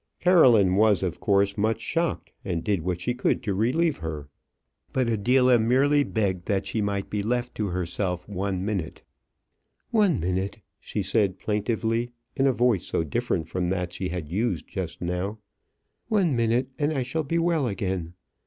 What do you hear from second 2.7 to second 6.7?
what she could to relieve her; but Adela merely begged that